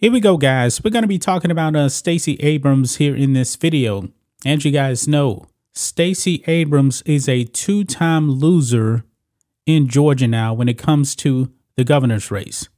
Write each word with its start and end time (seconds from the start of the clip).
Here 0.00 0.12
we 0.12 0.20
go, 0.20 0.36
guys. 0.36 0.84
We're 0.84 0.92
going 0.92 1.02
to 1.02 1.08
be 1.08 1.18
talking 1.18 1.50
about 1.50 1.74
uh, 1.74 1.88
Stacey 1.88 2.34
Abrams 2.34 2.98
here 2.98 3.16
in 3.16 3.32
this 3.32 3.56
video. 3.56 4.08
As 4.46 4.64
you 4.64 4.70
guys 4.70 5.08
know, 5.08 5.46
Stacey 5.72 6.44
Abrams 6.46 7.02
is 7.02 7.28
a 7.28 7.42
two 7.42 7.82
time 7.82 8.30
loser 8.30 9.04
in 9.66 9.88
Georgia 9.88 10.28
now 10.28 10.54
when 10.54 10.68
it 10.68 10.78
comes 10.78 11.16
to 11.16 11.52
the 11.74 11.82
governor's 11.82 12.30
race. 12.30 12.68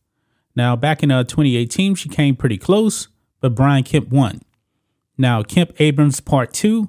Now, 0.56 0.77
back 0.77 1.02
in 1.02 1.10
uh, 1.10 1.24
2018, 1.24 1.95
she 1.95 2.09
came 2.09 2.37
pretty 2.37 2.56
close, 2.56 3.09
but 3.43 3.55
Brian 3.55 3.82
Kemp 3.84 4.09
won. 4.09 4.41
Now, 5.18 5.43
Kemp 5.43 5.79
Abrams 5.79 6.21
part 6.21 6.55
two, 6.55 6.88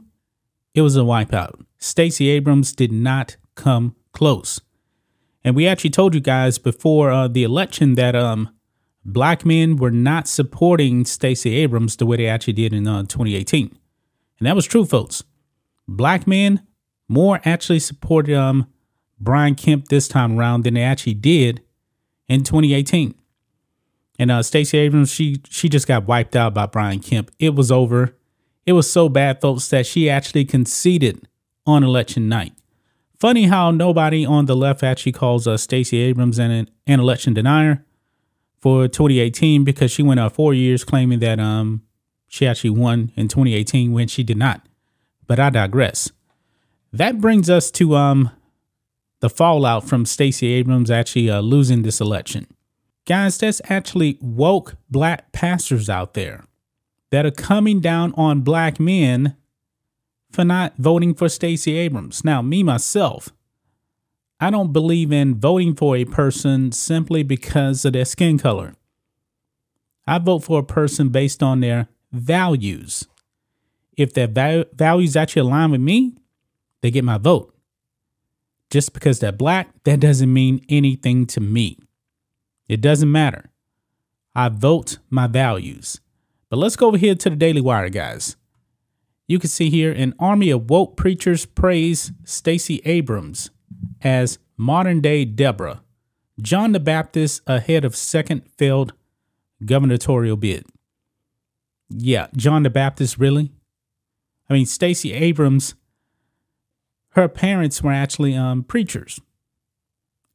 it 0.73 0.79
was 0.79 0.95
a 0.95 1.01
wipeout. 1.01 1.61
Stacey 1.77 2.29
Abrams 2.29 2.71
did 2.71 2.93
not 2.93 3.35
come 3.55 3.97
close. 4.13 4.61
And 5.43 5.57
we 5.57 5.67
actually 5.67 5.89
told 5.89 6.15
you 6.15 6.21
guys 6.21 6.57
before 6.57 7.11
uh, 7.11 7.27
the 7.27 7.43
election 7.43 7.95
that 7.95 8.15
um, 8.15 8.49
black 9.03 9.45
men 9.45 9.77
were 9.77 9.91
not 9.91 10.27
supporting 10.27 11.05
Stacey 11.05 11.55
Abrams 11.55 11.95
the 11.95 12.05
way 12.05 12.17
they 12.17 12.27
actually 12.27 12.53
did 12.53 12.73
in 12.73 12.87
uh, 12.87 13.03
2018. 13.03 13.77
And 14.39 14.47
that 14.47 14.55
was 14.55 14.65
true, 14.65 14.85
folks. 14.85 15.23
Black 15.87 16.27
men 16.27 16.65
more 17.07 17.41
actually 17.43 17.79
supported 17.79 18.35
um, 18.35 18.67
Brian 19.19 19.55
Kemp 19.55 19.87
this 19.87 20.07
time 20.07 20.37
around 20.37 20.63
than 20.63 20.75
they 20.75 20.83
actually 20.83 21.13
did 21.13 21.61
in 22.27 22.43
2018. 22.43 23.13
And 24.17 24.31
uh, 24.31 24.43
Stacey 24.43 24.77
Abrams, 24.77 25.11
she 25.11 25.41
she 25.49 25.67
just 25.67 25.87
got 25.87 26.05
wiped 26.05 26.35
out 26.35 26.53
by 26.53 26.67
Brian 26.67 26.99
Kemp. 26.99 27.31
It 27.39 27.55
was 27.55 27.71
over. 27.71 28.15
It 28.65 28.73
was 28.73 28.89
so 28.89 29.09
bad, 29.09 29.41
folks, 29.41 29.67
that 29.69 29.87
she 29.87 30.09
actually 30.09 30.45
conceded 30.45 31.27
on 31.65 31.83
election 31.83 32.29
night. 32.29 32.53
Funny 33.19 33.45
how 33.45 33.71
nobody 33.71 34.25
on 34.25 34.45
the 34.45 34.55
left 34.55 34.83
actually 34.83 35.11
calls 35.11 35.47
uh, 35.47 35.57
Stacey 35.57 35.97
Abrams 35.97 36.39
an, 36.39 36.69
an 36.87 36.99
election 36.99 37.33
denier 37.33 37.83
for 38.61 38.87
2018 38.87 39.63
because 39.63 39.91
she 39.91 40.03
went 40.03 40.19
out 40.19 40.33
four 40.33 40.53
years 40.53 40.83
claiming 40.83 41.19
that 41.19 41.39
um 41.39 41.81
she 42.27 42.47
actually 42.47 42.69
won 42.69 43.11
in 43.15 43.27
2018 43.27 43.91
when 43.91 44.07
she 44.07 44.23
did 44.23 44.37
not. 44.37 44.65
But 45.27 45.39
I 45.39 45.49
digress. 45.49 46.11
That 46.93 47.19
brings 47.19 47.49
us 47.49 47.71
to 47.71 47.95
um 47.95 48.31
the 49.19 49.29
fallout 49.29 49.87
from 49.87 50.05
Stacey 50.05 50.47
Abrams 50.47 50.91
actually 50.91 51.29
uh, 51.29 51.41
losing 51.41 51.83
this 51.83 52.01
election. 52.01 52.47
Guys, 53.05 53.37
there's 53.37 53.61
actually 53.69 54.17
woke 54.19 54.75
black 54.89 55.31
pastors 55.31 55.89
out 55.89 56.13
there 56.13 56.45
that 57.11 57.25
are 57.25 57.31
coming 57.31 57.79
down 57.79 58.13
on 58.15 58.41
black 58.41 58.79
men 58.79 59.35
for 60.31 60.43
not 60.45 60.73
voting 60.77 61.13
for 61.13 61.29
Stacey 61.29 61.77
Abrams. 61.77 62.23
Now, 62.23 62.41
me 62.41 62.63
myself, 62.63 63.29
I 64.43 64.49
don't 64.49 64.73
believe 64.73 65.11
in 65.11 65.35
voting 65.35 65.75
for 65.75 65.95
a 65.95 66.03
person 66.03 66.71
simply 66.71 67.21
because 67.21 67.85
of 67.85 67.93
their 67.93 68.05
skin 68.05 68.39
color. 68.39 68.73
I 70.07 70.17
vote 70.17 70.39
for 70.39 70.59
a 70.59 70.63
person 70.63 71.09
based 71.09 71.43
on 71.43 71.59
their 71.59 71.89
values. 72.11 73.07
If 73.95 74.15
their 74.15 74.25
val- 74.25 74.65
values 74.73 75.15
actually 75.15 75.41
align 75.41 75.69
with 75.69 75.81
me, 75.81 76.15
they 76.81 76.89
get 76.89 77.03
my 77.03 77.19
vote. 77.19 77.55
Just 78.71 78.93
because 78.93 79.19
they're 79.19 79.31
black, 79.31 79.69
that 79.83 79.99
doesn't 79.99 80.33
mean 80.33 80.65
anything 80.67 81.27
to 81.27 81.39
me. 81.39 81.77
It 82.67 82.81
doesn't 82.81 83.11
matter. 83.11 83.51
I 84.33 84.49
vote 84.49 84.97
my 85.11 85.27
values. 85.27 86.01
But 86.49 86.57
let's 86.57 86.75
go 86.75 86.87
over 86.87 86.97
here 86.97 87.13
to 87.13 87.29
the 87.29 87.35
Daily 87.35 87.61
Wire, 87.61 87.89
guys. 87.89 88.37
You 89.27 89.37
can 89.37 89.49
see 89.49 89.69
here 89.69 89.91
an 89.91 90.15
army 90.17 90.49
of 90.49 90.71
woke 90.71 90.97
preachers 90.97 91.45
praise 91.45 92.11
Stacey 92.23 92.81
Abrams 92.85 93.51
as 94.03 94.39
modern 94.57 95.01
day 95.01 95.25
Deborah, 95.25 95.81
John 96.39 96.71
the 96.71 96.79
Baptist 96.79 97.41
ahead 97.47 97.85
of 97.85 97.95
second 97.95 98.49
failed 98.57 98.93
gubernatorial 99.65 100.37
bid. 100.37 100.65
Yeah, 101.89 102.27
John 102.35 102.63
the 102.63 102.69
Baptist, 102.69 103.17
really? 103.17 103.51
I 104.49 104.53
mean, 104.53 104.65
Stacey 104.65 105.13
Abrams, 105.13 105.75
her 107.09 107.27
parents 107.27 107.83
were 107.83 107.91
actually 107.91 108.35
um, 108.35 108.63
preachers. 108.63 109.19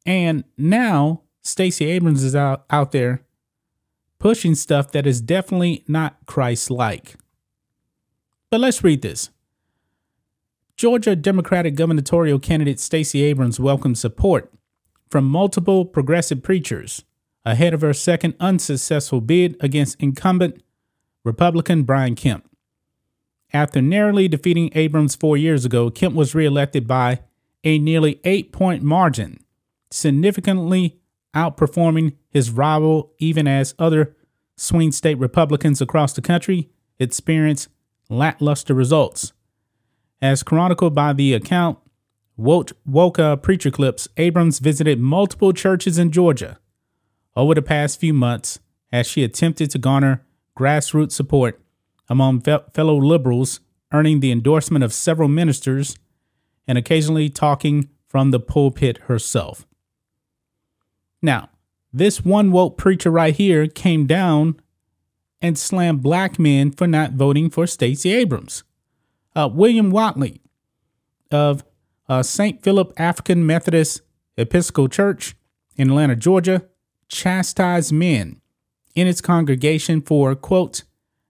And 0.05 0.43
now 0.57 1.23
Stacey 1.41 1.85
Abrams 1.85 2.23
is 2.23 2.35
out, 2.35 2.65
out 2.69 2.91
there 2.91 3.23
pushing 4.19 4.55
stuff 4.55 4.91
that 4.91 5.05
is 5.05 5.21
definitely 5.21 5.83
not 5.87 6.17
Christ 6.25 6.71
like. 6.71 7.15
But 8.49 8.59
let's 8.59 8.83
read 8.83 9.01
this. 9.01 9.29
Georgia 10.77 11.15
Democratic 11.15 11.73
gubernatorial 11.73 12.37
candidate 12.37 12.79
Stacey 12.79 13.23
Abrams 13.23 13.59
welcomed 13.59 13.97
support 13.97 14.53
from 15.09 15.25
multiple 15.25 15.85
progressive 15.85 16.43
preachers 16.43 17.03
ahead 17.43 17.73
of 17.73 17.81
her 17.81 17.93
second 17.93 18.35
unsuccessful 18.39 19.19
bid 19.19 19.57
against 19.59 19.99
incumbent 19.99 20.61
Republican 21.25 21.81
Brian 21.81 22.13
Kemp. 22.13 22.47
After 23.53 23.81
narrowly 23.81 24.27
defeating 24.27 24.69
Abrams 24.75 25.15
four 25.15 25.35
years 25.35 25.65
ago, 25.65 25.89
Kemp 25.89 26.13
was 26.13 26.35
reelected 26.35 26.87
by 26.87 27.21
a 27.63 27.79
nearly 27.79 28.21
eight 28.23 28.51
point 28.51 28.83
margin, 28.83 29.39
significantly 29.89 30.99
outperforming 31.33 32.15
his 32.29 32.51
rival, 32.51 33.13
even 33.17 33.47
as 33.47 33.73
other 33.79 34.15
swing 34.57 34.91
state 34.91 35.17
Republicans 35.17 35.81
across 35.81 36.13
the 36.13 36.21
country 36.21 36.69
experienced 36.99 37.67
lackluster 38.09 38.75
results. 38.75 39.33
As 40.21 40.41
chronicled 40.41 40.95
by 40.95 41.13
the 41.13 41.33
account 41.33 41.77
Woke, 42.35 42.71
Woka 42.87 43.41
Preacher 43.41 43.71
Clips, 43.71 44.07
Abrams 44.17 44.59
visited 44.59 44.99
multiple 44.99 45.53
churches 45.53 45.97
in 45.97 46.11
Georgia 46.11 46.59
over 47.35 47.53
the 47.53 47.61
past 47.61 47.99
few 47.99 48.13
months 48.13 48.59
as 48.91 49.07
she 49.07 49.23
attempted 49.23 49.71
to 49.71 49.77
garner 49.77 50.25
grassroots 50.57 51.11
support 51.11 51.61
among 52.09 52.41
fe- 52.41 52.59
fellow 52.73 52.95
liberals, 52.95 53.59
earning 53.91 54.19
the 54.19 54.31
endorsement 54.31 54.83
of 54.83 54.93
several 54.93 55.27
ministers 55.27 55.95
and 56.67 56.77
occasionally 56.77 57.29
talking 57.29 57.89
from 58.07 58.31
the 58.31 58.39
pulpit 58.39 58.97
herself. 59.03 59.65
Now, 61.21 61.49
this 61.93 62.23
one 62.23 62.51
woke 62.51 62.77
preacher 62.77 63.09
right 63.09 63.35
here 63.35 63.67
came 63.67 64.05
down 64.05 64.59
and 65.41 65.57
slammed 65.57 66.01
black 66.01 66.39
men 66.39 66.71
for 66.71 66.87
not 66.87 67.11
voting 67.11 67.49
for 67.49 67.67
Stacey 67.67 68.13
Abrams 68.13 68.63
uh, 69.37 69.47
William 69.47 69.91
Watley 69.91 70.41
of 71.29 71.63
uh, 72.09 72.23
St. 72.23 72.61
Philip 72.63 72.91
African 72.97 73.45
Methodist 73.45 74.01
Episcopal 74.35 74.89
Church 74.89 75.35
in 75.75 75.89
Atlanta, 75.89 76.15
Georgia, 76.15 76.65
chastised 77.07 77.93
men 77.93 78.41
in 78.95 79.07
its 79.07 79.21
congregation 79.21 80.01
for, 80.01 80.33
quote, 80.35 80.83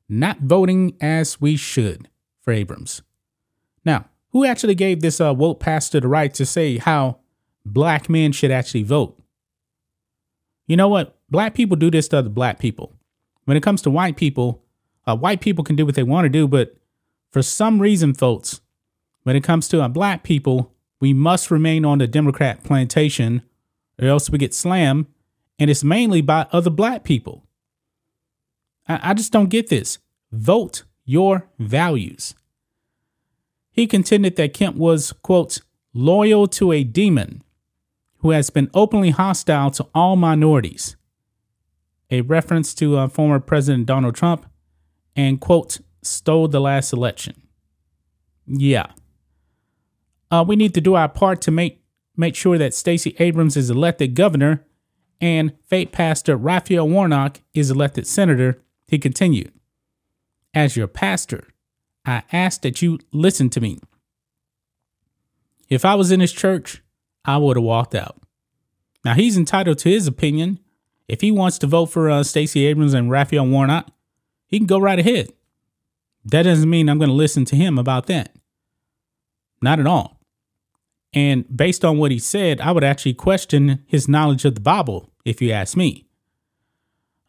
not 0.08 0.40
voting 0.40 0.96
as 1.02 1.42
we 1.42 1.58
should 1.58 2.08
for 2.40 2.54
Abrams. 2.54 3.02
Now, 3.84 4.06
who 4.32 4.46
actually 4.46 4.76
gave 4.76 5.02
this 5.02 5.20
uh, 5.20 5.34
woke 5.34 5.60
pastor 5.60 6.00
the 6.00 6.08
right 6.08 6.34
to 6.36 6.46
say 6.46 6.78
how 6.78 7.20
black 7.66 8.10
men 8.10 8.32
should 8.32 8.52
actually 8.52 8.84
vote? 8.84 9.22
You 10.66 10.78
know 10.78 10.88
what? 10.88 11.18
Black 11.30 11.54
people 11.54 11.76
do 11.76 11.92
this 11.92 12.08
to 12.10 12.20
other 12.20 12.30
black 12.30 12.60
people. 12.60 12.94
When 13.46 13.58
it 13.58 13.64
comes 13.64 13.82
to 13.82 13.90
white 13.90 14.16
people, 14.16 14.64
uh, 15.06 15.16
white 15.16 15.42
people 15.42 15.64
can 15.64 15.76
do 15.76 15.86
what 15.86 15.96
they 15.96 16.04
want 16.04 16.26
to 16.26 16.30
do, 16.30 16.48
but 16.48 16.77
for 17.38 17.44
some 17.44 17.80
reason, 17.80 18.16
folks, 18.16 18.62
when 19.22 19.36
it 19.36 19.44
comes 19.44 19.68
to 19.68 19.80
our 19.80 19.90
black 19.90 20.24
people, 20.24 20.74
we 21.00 21.14
must 21.14 21.52
remain 21.52 21.86
on 21.86 22.00
the 22.00 22.08
Democrat 22.08 22.64
plantation 22.64 23.44
or 24.02 24.08
else 24.08 24.28
we 24.28 24.40
get 24.40 24.56
slammed. 24.56 25.06
And 25.60 25.70
it's 25.70 25.84
mainly 25.84 26.22
by 26.22 26.48
other 26.52 26.72
black 26.72 27.04
people. 27.04 27.46
I, 28.88 29.12
I 29.12 29.14
just 29.14 29.32
don't 29.32 29.52
get 29.52 29.70
this. 29.70 30.00
Vote 30.32 30.82
your 31.06 31.48
values. 31.60 32.34
He 33.70 33.86
contended 33.86 34.36
that 34.38 34.56
Kemp 34.56 34.76
was, 34.76 35.12
quote, 35.22 35.62
loyal 35.94 36.48
to 36.48 36.72
a 36.72 36.84
demon 36.84 37.44
who 38.22 38.32
has 38.32 38.50
been 38.50 38.72
openly 38.74 39.12
hostile 39.12 39.70
to 39.70 39.86
all 39.94 40.16
minorities, 40.16 40.96
a 42.10 42.22
reference 42.22 42.74
to 42.74 42.98
uh, 42.98 43.08
former 43.08 43.40
President 43.40 43.86
Donald 43.86 44.16
Trump, 44.16 44.48
and, 45.16 45.40
quote, 45.40 45.82
stole 46.08 46.48
the 46.48 46.62
last 46.62 46.94
election. 46.94 47.36
Yeah. 48.46 48.88
Uh, 50.32 50.44
we 50.48 50.56
need 50.56 50.74
to 50.74 50.82
do 50.82 50.96
our 50.96 51.10
part 51.10 51.42
to 51.42 51.52
make 51.52 51.82
make 52.16 52.36
sure 52.36 52.58
that 52.58 52.74
Stacey 52.74 53.16
Abrams 53.20 53.56
is 53.56 53.70
elected 53.70 54.16
governor 54.16 54.66
and 55.22 55.54
fake 55.66 55.92
pastor 55.92 56.36
Raphael 56.36 56.88
Warnock 56.88 57.42
is 57.54 57.70
elected 57.70 58.08
senator. 58.08 58.62
He 58.88 58.98
continued, 58.98 59.52
As 60.54 60.76
your 60.76 60.88
pastor, 60.88 61.48
I 62.06 62.24
ask 62.32 62.62
that 62.62 62.82
you 62.82 63.00
listen 63.12 63.50
to 63.52 63.62
me. 63.62 63.80
If 65.70 65.84
I 65.84 65.96
was 65.96 66.12
in 66.12 66.22
his 66.22 66.32
church, 66.32 66.82
I 67.26 67.38
would 67.38 67.58
have 67.58 67.64
walked 67.64 67.94
out. 67.94 68.18
Now 69.04 69.14
he's 69.14 69.38
entitled 69.38 69.80
to 69.80 69.90
his 69.90 70.08
opinion. 70.08 70.60
If 71.08 71.22
he 71.22 71.32
wants 71.32 71.58
to 71.60 71.68
vote 71.68 71.88
for 71.88 72.10
uh, 72.10 72.24
Stacey 72.24 72.66
Abrams 72.66 72.94
and 72.94 73.12
Raphael 73.12 73.48
Warnock, 73.48 73.90
he 74.48 74.58
can 74.58 74.68
go 74.68 74.80
right 74.80 75.00
ahead. 75.00 75.34
That 76.28 76.44
doesn't 76.44 76.70
mean 76.70 76.90
I'm 76.90 76.98
going 76.98 77.10
to 77.10 77.16
listen 77.16 77.46
to 77.46 77.56
him 77.56 77.78
about 77.78 78.08
that. 78.08 78.36
Not 79.62 79.80
at 79.80 79.88
all. 79.88 80.20
And 81.14 81.46
based 81.56 81.86
on 81.86 81.98
what 81.98 82.12
he 82.12 82.20
said, 82.20 82.60
I 82.60 82.72
would 82.72 82.84
actually 82.84 83.14
question 83.14 83.84
his 83.88 84.10
knowledge 84.10 84.44
of 84.44 84.56
the 84.56 84.62
Bible, 84.62 85.10
if 85.24 85.42
you 85.42 85.52
ask 85.52 85.78
me. 85.78 86.06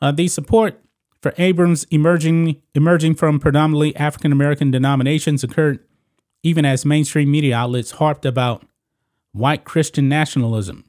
Uh, 0.02 0.10
the 0.10 0.26
support 0.26 0.82
for 1.22 1.32
Abrams 1.38 1.84
emerging 1.84 2.60
emerging 2.74 3.14
from 3.14 3.38
predominantly 3.38 3.94
African 3.96 4.32
American 4.32 4.70
denominations 4.70 5.42
occurred 5.42 5.80
even 6.42 6.64
as 6.64 6.84
mainstream 6.84 7.30
media 7.30 7.56
outlets 7.56 7.92
harped 7.92 8.24
about 8.24 8.64
white 9.32 9.64
Christian 9.64 10.08
nationalism. 10.08 10.84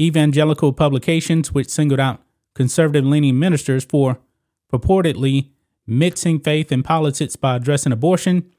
Evangelical 0.00 0.72
publications, 0.72 1.52
which 1.52 1.68
singled 1.68 2.00
out 2.00 2.22
conservative 2.54 3.04
leaning 3.04 3.38
ministers 3.38 3.84
for 3.84 4.18
purportedly 4.72 5.50
mixing 5.86 6.40
faith 6.40 6.72
and 6.72 6.84
politics 6.84 7.36
by 7.36 7.56
addressing 7.56 7.92
abortion, 7.92 8.50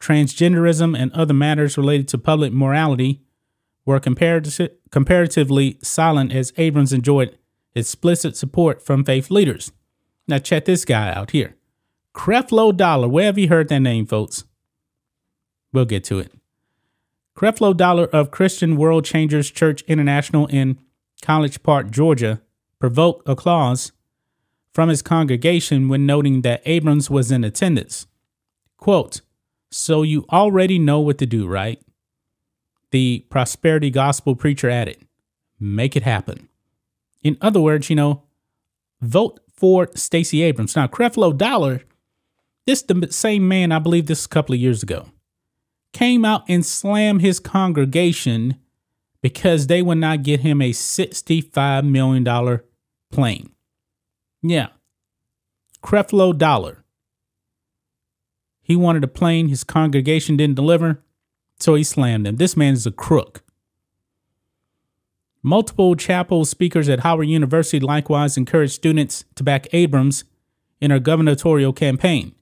transgenderism, 0.00 0.98
and 0.98 1.12
other 1.12 1.34
matters 1.34 1.76
related 1.76 2.08
to 2.08 2.18
public 2.18 2.52
morality, 2.52 3.22
were 3.86 4.00
comparatively 4.00 5.78
silent 5.82 6.32
as 6.32 6.52
Abrams 6.56 6.92
enjoyed 6.92 7.38
explicit 7.74 8.36
support 8.36 8.80
from 8.80 9.04
faith 9.04 9.30
leaders. 9.30 9.72
Now, 10.26 10.38
check 10.38 10.64
this 10.64 10.84
guy 10.84 11.12
out 11.12 11.32
here 11.32 11.56
Creflo 12.14 12.74
Dollar. 12.74 13.08
Where 13.08 13.26
have 13.26 13.36
you 13.38 13.48
heard 13.48 13.68
that 13.68 13.80
name, 13.80 14.06
folks? 14.06 14.44
We'll 15.72 15.84
get 15.84 16.04
to 16.04 16.18
it. 16.18 16.32
Creflo 17.36 17.76
Dollar 17.76 18.04
of 18.06 18.30
Christian 18.30 18.76
World 18.76 19.04
Changers 19.04 19.50
Church 19.50 19.82
International 19.82 20.46
in 20.46 20.78
College 21.20 21.62
Park, 21.62 21.90
Georgia, 21.90 22.40
provoked 22.78 23.28
applause 23.28 23.92
from 24.74 24.88
his 24.88 25.00
congregation 25.00 25.88
when 25.88 26.04
noting 26.04 26.42
that 26.42 26.60
Abrams 26.66 27.08
was 27.08 27.30
in 27.30 27.44
attendance. 27.44 28.06
Quote, 28.76 29.20
So 29.70 30.02
you 30.02 30.26
already 30.30 30.78
know 30.78 31.00
what 31.00 31.16
to 31.18 31.26
do, 31.26 31.46
right? 31.46 31.80
The 32.90 33.24
prosperity 33.30 33.90
gospel 33.90 34.36
preacher 34.36 34.68
added, 34.68 34.98
Make 35.58 35.96
it 35.96 36.02
happen. 36.02 36.48
In 37.22 37.38
other 37.40 37.60
words, 37.60 37.88
you 37.88 37.96
know, 37.96 38.24
vote 39.00 39.40
for 39.54 39.88
Stacey 39.94 40.42
Abrams. 40.42 40.76
Now, 40.76 40.88
Creflo 40.88 41.34
Dollar, 41.34 41.82
this 42.66 42.82
the 42.82 43.08
same 43.10 43.46
man, 43.46 43.72
I 43.72 43.78
believe 43.78 44.06
this 44.06 44.26
a 44.26 44.28
couple 44.28 44.54
of 44.54 44.60
years 44.60 44.82
ago 44.82 45.06
came 45.94 46.24
out 46.24 46.42
and 46.48 46.66
slammed 46.66 47.22
his 47.22 47.38
congregation 47.38 48.56
because 49.22 49.68
they 49.68 49.80
would 49.80 49.96
not 49.96 50.24
get 50.24 50.40
him 50.40 50.60
a 50.60 50.72
$65 50.72 51.88
million 51.88 52.60
plane. 53.10 53.53
Yeah. 54.46 54.68
Creflo 55.82 56.36
Dollar. 56.36 56.84
He 58.60 58.76
wanted 58.76 59.02
a 59.02 59.08
plane, 59.08 59.48
his 59.48 59.64
congregation 59.64 60.36
didn't 60.36 60.56
deliver, 60.56 61.02
so 61.58 61.74
he 61.74 61.82
slammed 61.82 62.26
them. 62.26 62.36
This 62.36 62.54
man 62.54 62.74
is 62.74 62.86
a 62.86 62.90
crook. 62.90 63.42
Multiple 65.42 65.96
chapel 65.96 66.44
speakers 66.44 66.90
at 66.90 67.00
Howard 67.00 67.28
University 67.28 67.80
likewise 67.80 68.36
encouraged 68.36 68.74
students 68.74 69.24
to 69.34 69.42
back 69.42 69.66
Abrams 69.72 70.24
in 70.78 70.90
her 70.90 70.98
gubernatorial 70.98 71.72
campaign. 71.72 72.34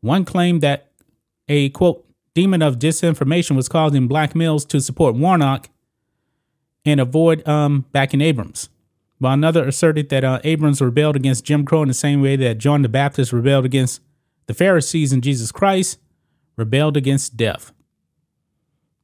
One 0.00 0.26
claimed 0.26 0.60
that 0.60 0.90
a 1.48 1.70
quote 1.70 2.06
demon 2.34 2.60
of 2.60 2.78
disinformation 2.78 3.56
was 3.56 3.70
causing 3.70 4.06
black 4.06 4.34
males 4.34 4.66
to 4.66 4.80
support 4.80 5.14
Warnock 5.14 5.70
and 6.84 7.00
avoid 7.00 7.46
um, 7.48 7.86
backing 7.92 8.20
Abrams. 8.20 8.68
While 9.18 9.34
another 9.34 9.66
asserted 9.66 10.08
that 10.10 10.24
uh, 10.24 10.40
Abrams 10.44 10.80
rebelled 10.80 11.16
against 11.16 11.44
Jim 11.44 11.64
Crow 11.64 11.82
in 11.82 11.88
the 11.88 11.94
same 11.94 12.22
way 12.22 12.36
that 12.36 12.58
John 12.58 12.82
the 12.82 12.88
Baptist 12.88 13.32
rebelled 13.32 13.64
against 13.64 14.00
the 14.46 14.54
Pharisees 14.54 15.12
and 15.12 15.22
Jesus 15.22 15.50
Christ 15.50 15.98
rebelled 16.56 16.96
against 16.96 17.36
death. 17.36 17.72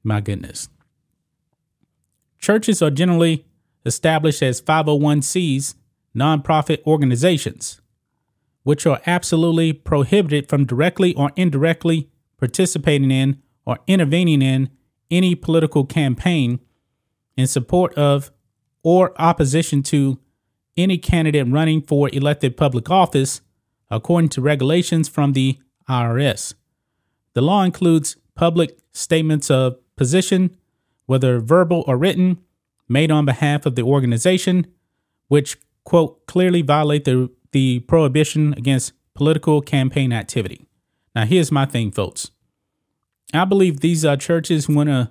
My 0.02 0.20
goodness. 0.20 0.68
Churches 2.38 2.82
are 2.82 2.90
generally 2.90 3.46
established 3.86 4.42
as 4.42 4.60
501c 4.60 5.74
nonprofit 6.16 6.84
organizations, 6.86 7.80
which 8.62 8.86
are 8.86 9.00
absolutely 9.06 9.72
prohibited 9.72 10.48
from 10.48 10.64
directly 10.64 11.14
or 11.14 11.30
indirectly 11.36 12.10
participating 12.38 13.10
in, 13.10 13.42
or 13.64 13.78
intervening 13.86 14.42
in 14.42 14.70
any 15.10 15.34
political 15.34 15.84
campaign 15.84 16.60
in 17.36 17.46
support 17.46 17.94
of 17.94 18.30
or 18.84 19.20
opposition 19.20 19.82
to 19.82 20.20
any 20.76 20.98
candidate 20.98 21.48
running 21.48 21.82
for 21.82 22.08
elected 22.12 22.56
public 22.56 22.88
office, 22.88 23.40
according 23.90 24.28
to 24.28 24.40
regulations 24.40 25.08
from 25.08 25.32
the 25.32 25.58
IRS. 25.88 26.54
The 27.32 27.40
law 27.40 27.64
includes 27.64 28.16
public 28.36 28.78
statements 28.92 29.50
of 29.50 29.76
position, 29.96 30.56
whether 31.06 31.40
verbal 31.40 31.84
or 31.88 31.96
written, 31.96 32.38
made 32.88 33.10
on 33.10 33.24
behalf 33.24 33.66
of 33.66 33.74
the 33.74 33.82
organization, 33.82 34.66
which, 35.28 35.56
quote, 35.84 36.26
clearly 36.26 36.62
violate 36.62 37.04
the, 37.04 37.30
the 37.52 37.80
prohibition 37.80 38.52
against 38.54 38.92
political 39.14 39.60
campaign 39.60 40.12
activity. 40.12 40.66
Now, 41.14 41.24
here's 41.24 41.52
my 41.52 41.66
thing, 41.66 41.90
folks. 41.92 42.30
I 43.32 43.44
believe 43.44 43.80
these 43.80 44.04
uh, 44.04 44.16
churches 44.16 44.68
want 44.68 44.88
to 44.88 45.10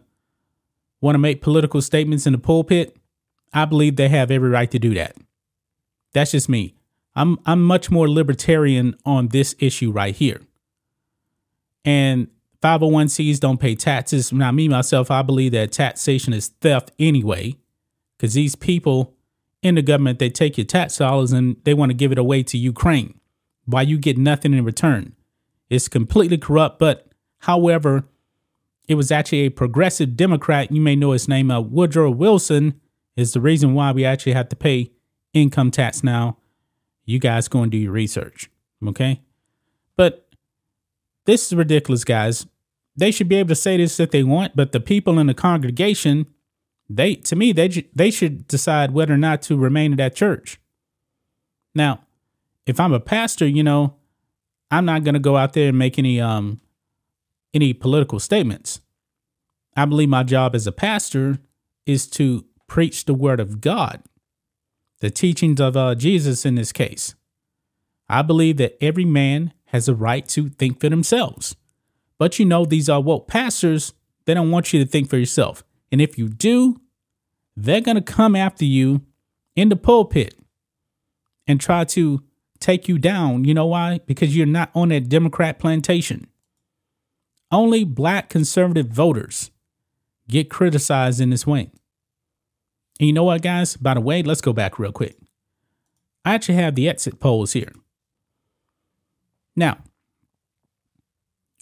want 1.02 1.16
to 1.16 1.20
make 1.20 1.42
political 1.42 1.82
statements 1.82 2.26
in 2.26 2.32
the 2.32 2.40
pulpit. 2.40 2.96
I 3.54 3.66
believe 3.66 3.96
they 3.96 4.10
have 4.10 4.32
every 4.32 4.50
right 4.50 4.70
to 4.72 4.80
do 4.80 4.94
that. 4.96 5.16
That's 6.14 6.32
just 6.32 6.50
me. 6.50 6.76
I'm 7.16 7.38
I'm 7.46 7.64
much 7.64 7.92
more 7.92 8.10
libertarian 8.10 8.96
on 9.06 9.28
this 9.28 9.56
issue 9.60 9.92
right 9.92 10.16
here. 10.16 10.42
And 11.86 12.28
501cs 12.62 13.40
don't 13.40 13.60
pay 13.60 13.76
taxes. 13.76 14.32
Now, 14.32 14.52
me 14.52 14.70
myself, 14.70 15.12
I 15.12 15.22
believe 15.22 15.52
that 15.52 15.74
taxation 15.74 16.34
is 16.34 16.48
theft 16.48 16.92
anyway, 16.98 17.58
because 18.18 18.34
these 18.34 18.56
people 18.56 19.14
in 19.62 19.76
the 19.76 19.82
government 19.82 20.20
they 20.20 20.30
take 20.30 20.58
your 20.58 20.66
tax 20.66 20.98
dollars 20.98 21.32
and 21.32 21.58
they 21.66 21.74
want 21.74 21.90
to 21.90 21.94
give 21.94 22.12
it 22.12 22.18
away 22.18 22.42
to 22.44 22.58
Ukraine, 22.58 23.20
while 23.66 23.84
you 23.84 23.98
get 23.98 24.18
nothing 24.18 24.54
in 24.54 24.64
return. 24.64 25.14
It's 25.70 25.88
completely 25.88 26.38
corrupt. 26.38 26.80
But 26.80 27.08
however, 27.40 28.06
it 28.88 28.96
was 28.96 29.12
actually 29.12 29.40
a 29.42 29.50
progressive 29.50 30.16
Democrat. 30.16 30.72
You 30.72 30.82
may 30.82 30.96
know 30.96 31.12
his 31.12 31.28
name, 31.28 31.52
uh, 31.52 31.62
Woodrow 31.62 32.12
Wilson, 32.12 32.80
is 33.16 33.34
the 33.34 33.42
reason 33.42 33.74
why 33.74 33.92
we 33.92 34.06
actually 34.06 34.34
have 34.34 34.50
to 34.50 34.56
pay 34.56 34.92
income 35.34 35.72
tax 35.72 36.04
now. 36.04 36.38
You 37.06 37.20
guys 37.20 37.48
go 37.48 37.62
and 37.62 37.72
do 37.72 37.78
your 37.78 37.92
research, 37.92 38.50
okay? 38.88 39.22
But 39.96 40.28
this 41.26 41.48
is 41.48 41.54
ridiculous, 41.56 42.04
guys. 42.04 42.46
They 42.96 43.12
should 43.12 43.30
be 43.30 43.36
able 43.36 43.50
to 43.50 43.56
say 43.56 43.78
this 43.78 44.00
if 44.00 44.12
they 44.12 44.24
want, 44.24 44.56
but 44.56 44.72
the 44.72 44.80
people 44.80 45.20
in 45.20 45.28
the 45.28 45.34
congregation, 45.34 46.28
they 46.90 47.16
to 47.16 47.36
me 47.36 47.52
they 47.52 47.68
they 47.96 48.12
should 48.12 48.48
decide 48.48 48.92
whether 48.92 49.14
or 49.14 49.18
not 49.18 49.42
to 49.44 49.58
remain 49.58 49.94
in 49.94 49.98
that 49.98 50.16
church. 50.16 50.60
Now, 51.74 52.02
if 52.66 52.80
I'm 52.80 52.94
a 52.94 53.00
pastor, 53.00 53.48
you 53.48 53.64
know, 53.64 53.96
I'm 54.70 54.86
not 54.86 55.04
going 55.04 55.16
to 55.16 55.20
go 55.20 55.38
out 55.38 55.54
there 55.54 55.70
and 55.70 55.78
make 55.78 55.98
any 55.98 56.22
um 56.22 56.62
any 57.54 57.74
political 57.74 58.20
statements. 58.20 58.80
I 59.76 59.86
believe 59.86 60.10
my 60.10 60.24
job 60.24 60.56
as 60.56 60.68
a 60.68 60.72
pastor 60.72 61.40
is 61.86 62.08
to 62.12 62.46
preach 62.68 63.06
the 63.06 63.14
word 63.14 63.40
of 63.40 63.62
God, 63.62 64.02
the 65.00 65.10
teachings 65.10 65.60
of 65.60 65.76
uh, 65.78 65.96
Jesus 65.96 66.46
in 66.46 66.56
this 66.56 66.72
case. 66.72 67.16
I 68.10 68.22
believe 68.22 68.58
that 68.58 68.78
every 68.84 69.06
man 69.06 69.54
has 69.66 69.88
a 69.88 69.96
right 69.96 70.28
to 70.30 70.50
think 70.50 70.80
for 70.80 70.90
themselves. 70.90 71.56
But 72.18 72.40
you 72.40 72.46
know, 72.46 72.66
these 72.66 72.90
are 72.90 73.02
woke 73.02 73.28
pastors, 73.28 73.94
they 74.26 74.34
don't 74.34 74.52
want 74.52 74.72
you 74.72 74.84
to 74.84 74.90
think 74.90 75.10
for 75.10 75.18
yourself. 75.18 75.64
And 75.92 76.00
if 76.02 76.18
you 76.18 76.30
do, 76.30 76.80
they're 77.56 77.82
going 77.82 77.96
to 77.96 78.02
come 78.02 78.36
after 78.36 78.66
you 78.66 79.02
in 79.56 79.70
the 79.70 79.76
pulpit 79.76 80.36
and 81.48 81.60
try 81.60 81.84
to 81.86 82.24
take 82.60 82.88
you 82.88 82.98
down. 82.98 83.46
You 83.46 83.54
know 83.54 83.66
why? 83.66 84.00
Because 84.06 84.36
you're 84.36 84.46
not 84.46 84.72
on 84.74 84.90
that 84.90 85.10
Democrat 85.10 85.60
plantation. 85.60 86.28
Only 87.52 87.84
black 87.84 88.30
conservative 88.30 88.88
voters 88.88 89.52
get 90.28 90.50
criticized 90.50 91.22
in 91.22 91.30
this 91.30 91.46
way. 91.46 91.70
And 93.04 93.08
you 93.08 93.14
know 93.14 93.26
what, 93.26 93.42
guys? 93.42 93.76
By 93.76 93.96
the 93.96 94.00
way, 94.00 94.24
let's 94.24 94.40
go 94.40 94.54
back 94.54 94.80
real 94.80 94.94
quick. 94.94 95.18
I 96.24 96.36
actually 96.36 96.56
have 96.56 96.76
the 96.76 96.88
exit 96.88 97.20
polls 97.20 97.52
here. 97.52 97.74
Now, 99.58 99.80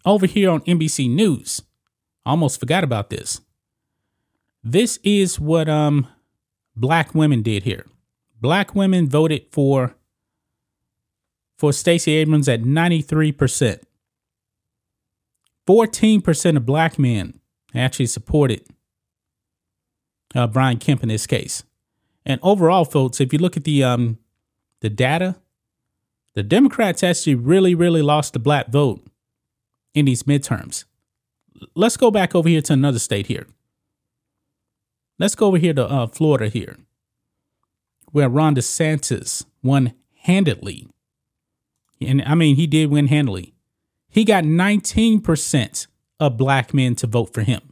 over 0.06 0.28
here 0.28 0.52
on 0.52 0.62
NBC 0.62 1.10
News, 1.10 1.64
Almost 2.26 2.60
forgot 2.60 2.84
about 2.84 3.10
this. 3.10 3.42
This 4.64 5.00
is 5.04 5.40
what 5.40 5.68
um 5.68 6.08
black 6.76 7.16
women 7.16 7.42
did 7.42 7.64
here. 7.64 7.88
Black 8.40 8.76
women 8.76 9.10
voted 9.10 9.48
for 9.52 9.96
for 11.58 11.74
Stacey 11.74 12.12
Abrams 12.12 12.48
at 12.48 12.62
93%. 12.62 13.82
14% 15.68 16.58
of 16.58 16.66
black 16.66 16.98
men 16.98 17.40
actually 17.74 18.08
supported 18.08 18.66
uh, 20.36 20.48
Brian 20.48 20.78
Kemp 20.78 21.04
in 21.04 21.10
this 21.10 21.28
case. 21.28 21.64
And 22.26 22.40
overall, 22.44 22.86
folks, 22.86 23.20
if 23.20 23.34
you 23.34 23.40
look 23.40 23.58
at 23.58 23.64
the 23.64 23.84
um, 23.84 24.20
the 24.82 24.90
data, 24.90 25.38
the 26.34 26.44
Democrats 26.44 27.04
actually 27.04 27.36
really, 27.36 27.76
really 27.76 28.02
lost 28.02 28.34
the 28.34 28.40
black 28.40 28.70
vote 28.70 29.06
in 29.94 30.06
these 30.06 30.24
midterms. 30.24 30.86
Let's 31.76 31.98
go 31.98 32.12
back 32.12 32.34
over 32.34 32.50
here 32.50 32.62
to 32.62 32.74
another 32.74 33.00
state 33.00 33.28
here. 33.28 33.48
Let's 35.20 35.36
go 35.36 35.48
over 35.48 35.58
here 35.58 35.74
to 35.74 35.86
uh, 35.86 36.08
Florida 36.08 36.48
here, 36.48 36.78
where 38.12 38.30
Ron 38.30 38.56
DeSantis 38.56 39.46
won 39.62 39.94
handedly. 40.22 40.88
And 42.00 42.24
I 42.24 42.34
mean, 42.34 42.56
he 42.56 42.66
did 42.66 42.90
win 42.90 43.08
handily. 43.08 43.54
He 44.10 44.26
got 44.26 44.44
19% 44.44 45.88
of 46.20 46.38
black 46.38 46.74
men 46.74 46.96
to 46.96 47.08
vote 47.08 47.34
for 47.34 47.42
him. 47.42 47.71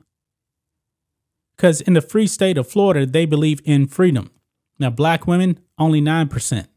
Because 1.60 1.82
in 1.82 1.92
the 1.92 2.00
free 2.00 2.26
state 2.26 2.58
of 2.58 2.70
Florida, 2.70 3.06
they 3.06 3.26
believe 3.26 3.60
in 3.66 3.86
freedom. 3.86 4.32
Now, 4.80 4.92
black 4.92 5.28
women, 5.28 5.60
only 5.78 6.00
9%. 6.00 6.68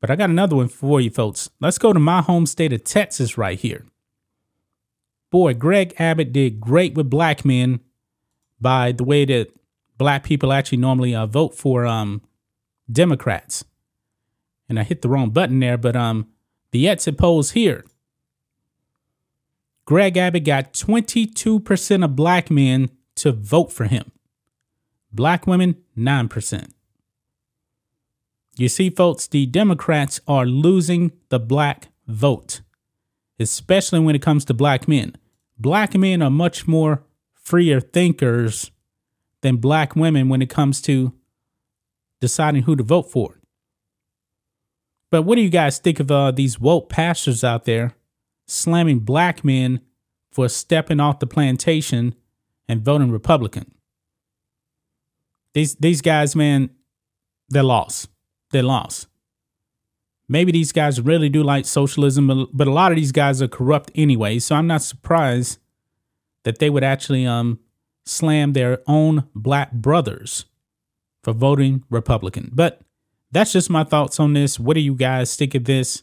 But 0.00 0.10
I 0.10 0.16
got 0.16 0.30
another 0.30 0.56
one 0.56 0.66
for 0.66 1.00
you 1.00 1.08
folks. 1.08 1.48
Let's 1.60 1.78
go 1.78 1.92
to 1.92 2.00
my 2.00 2.22
home 2.22 2.44
state 2.44 2.72
of 2.72 2.82
Texas 2.82 3.38
right 3.38 3.56
here. 3.56 3.86
Boy, 5.30 5.54
Greg 5.54 5.94
Abbott 6.00 6.32
did 6.32 6.60
great 6.60 6.94
with 6.94 7.08
black 7.08 7.44
men 7.44 7.78
by 8.60 8.90
the 8.90 9.04
way 9.04 9.24
that 9.26 9.52
black 9.96 10.24
people 10.24 10.52
actually 10.52 10.78
normally 10.78 11.14
uh, 11.14 11.26
vote 11.26 11.54
for 11.54 11.86
um, 11.86 12.20
Democrats. 12.90 13.64
And 14.68 14.76
I 14.76 14.82
hit 14.82 15.02
the 15.02 15.08
wrong 15.08 15.30
button 15.30 15.60
there, 15.60 15.78
but 15.78 15.94
um, 15.94 16.26
the 16.72 16.88
exit 16.88 17.16
polls 17.16 17.52
here. 17.52 17.84
Greg 19.88 20.18
Abbott 20.18 20.44
got 20.44 20.74
22% 20.74 22.04
of 22.04 22.14
black 22.14 22.50
men 22.50 22.90
to 23.14 23.32
vote 23.32 23.72
for 23.72 23.84
him. 23.84 24.12
Black 25.10 25.46
women, 25.46 25.76
9%. 25.96 26.72
You 28.58 28.68
see, 28.68 28.90
folks, 28.90 29.26
the 29.26 29.46
Democrats 29.46 30.20
are 30.28 30.44
losing 30.44 31.12
the 31.30 31.40
black 31.40 31.88
vote, 32.06 32.60
especially 33.40 34.00
when 34.00 34.14
it 34.14 34.20
comes 34.20 34.44
to 34.44 34.52
black 34.52 34.88
men. 34.88 35.16
Black 35.58 35.94
men 35.94 36.20
are 36.20 36.28
much 36.28 36.68
more 36.68 37.02
freer 37.32 37.80
thinkers 37.80 38.70
than 39.40 39.56
black 39.56 39.96
women 39.96 40.28
when 40.28 40.42
it 40.42 40.50
comes 40.50 40.82
to 40.82 41.14
deciding 42.20 42.64
who 42.64 42.76
to 42.76 42.82
vote 42.82 43.10
for. 43.10 43.40
But 45.10 45.22
what 45.22 45.36
do 45.36 45.40
you 45.40 45.48
guys 45.48 45.78
think 45.78 45.98
of 45.98 46.10
uh, 46.10 46.30
these 46.30 46.60
woke 46.60 46.90
pastors 46.90 47.42
out 47.42 47.64
there 47.64 47.94
slamming 48.48 49.00
black 49.00 49.44
men 49.44 49.80
for 50.32 50.48
stepping 50.48 50.98
off 50.98 51.20
the 51.20 51.26
plantation 51.26 52.14
and 52.68 52.84
voting 52.84 53.12
Republican? 53.12 53.72
These 55.54 55.76
these 55.76 56.02
guys, 56.02 56.34
man, 56.34 56.70
they're 57.48 57.62
lost 57.62 58.08
They're 58.50 58.62
lost. 58.62 59.06
Maybe 60.28 60.52
these 60.52 60.72
guys 60.72 61.00
really 61.00 61.30
do 61.30 61.42
like 61.42 61.64
socialism, 61.64 62.48
but 62.52 62.66
a 62.66 62.72
lot 62.72 62.92
of 62.92 62.96
these 62.96 63.12
guys 63.12 63.40
are 63.40 63.48
corrupt 63.48 63.90
anyway. 63.94 64.38
So 64.38 64.54
I'm 64.54 64.66
not 64.66 64.82
surprised 64.82 65.58
that 66.44 66.58
they 66.58 66.68
would 66.68 66.84
actually 66.84 67.26
um, 67.26 67.60
slam 68.04 68.52
their 68.52 68.80
own 68.86 69.24
black 69.34 69.72
brothers 69.72 70.44
for 71.22 71.32
voting 71.32 71.82
Republican. 71.88 72.50
But 72.52 72.82
that's 73.32 73.52
just 73.52 73.70
my 73.70 73.84
thoughts 73.84 74.20
on 74.20 74.34
this. 74.34 74.60
What 74.60 74.74
do 74.74 74.80
you 74.80 74.94
guys 74.94 75.34
think 75.34 75.54
of 75.54 75.64
this? 75.64 76.02